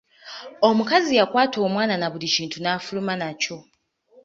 Omukazi 0.69 1.11
yakwata 1.19 1.57
omwana 1.67 1.95
na 1.97 2.07
buli 2.11 2.27
kintu 2.35 2.57
nafuluma 2.59 3.13
nakyo. 3.21 3.57